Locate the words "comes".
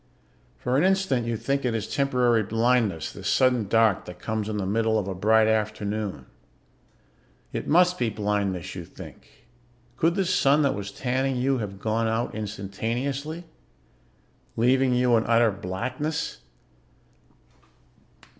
4.17-4.49